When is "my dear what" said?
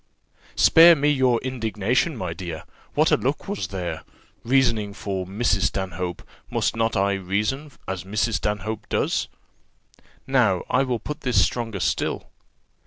2.17-3.11